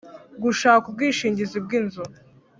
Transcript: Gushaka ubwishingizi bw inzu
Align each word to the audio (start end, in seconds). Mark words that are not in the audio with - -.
Gushaka 0.43 0.83
ubwishingizi 0.87 1.57
bw 1.65 1.69
inzu 1.79 2.03